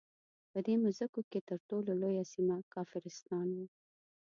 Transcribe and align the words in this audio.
په 0.51 0.59
دې 0.65 0.75
مځکو 0.83 1.21
کې 1.31 1.39
تر 1.49 1.59
ټولو 1.69 1.91
لویه 2.01 2.25
سیمه 2.33 2.57
کافرستان 2.75 3.47
وو. 3.57 3.65